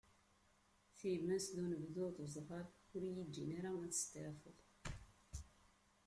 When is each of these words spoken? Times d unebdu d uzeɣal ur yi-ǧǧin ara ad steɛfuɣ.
Times 0.99 1.45
d 1.55 1.57
unebdu 1.63 2.05
d 2.15 2.17
uzeɣal 2.23 2.67
ur 2.95 3.01
yi-ǧǧin 3.13 3.51
ara 3.57 3.71
ad 3.85 3.93
steɛfuɣ. 3.95 4.59